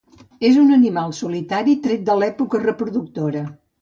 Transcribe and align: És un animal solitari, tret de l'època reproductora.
És 0.47 0.55
un 0.61 0.71
animal 0.77 1.13
solitari, 1.17 1.77
tret 1.85 2.07
de 2.09 2.17
l'època 2.23 2.63
reproductora. 2.67 3.45